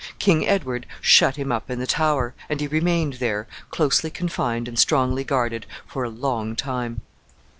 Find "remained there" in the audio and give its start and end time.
2.65-3.45